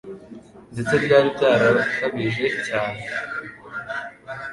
Ndetse 0.73 0.93
byari 1.03 1.27
byarakabije 1.35 2.45
cyane; 2.65 3.01